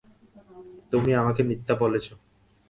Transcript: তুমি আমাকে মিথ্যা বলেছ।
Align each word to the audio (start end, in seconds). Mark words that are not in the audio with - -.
তুমি 0.91 1.11
আমাকে 1.13 1.41
মিথ্যা 1.43 1.73
বলেছ। 1.75 2.05